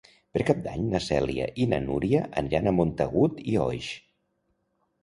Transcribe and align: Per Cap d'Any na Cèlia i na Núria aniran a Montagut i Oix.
Per 0.35 0.45
Cap 0.45 0.61
d'Any 0.67 0.87
na 0.93 1.01
Cèlia 1.07 1.45
i 1.65 1.67
na 1.75 1.81
Núria 1.85 2.25
aniran 2.43 2.71
a 2.73 2.77
Montagut 2.81 3.47
i 3.55 3.57
Oix. 3.69 3.93